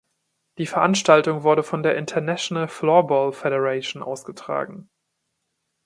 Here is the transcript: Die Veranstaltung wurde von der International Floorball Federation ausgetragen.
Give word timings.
Die 0.57 0.65
Veranstaltung 0.65 1.43
wurde 1.43 1.61
von 1.61 1.83
der 1.83 1.95
International 1.95 2.67
Floorball 2.67 3.33
Federation 3.33 4.01
ausgetragen. 4.01 4.89